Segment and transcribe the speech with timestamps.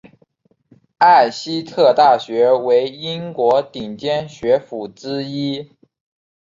[0.97, 5.73] 艾希特大学为英国顶尖学府之一。